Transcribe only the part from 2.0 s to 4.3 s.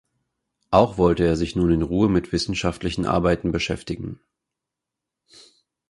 mit wissenschaftlichen Arbeiten beschäftigen.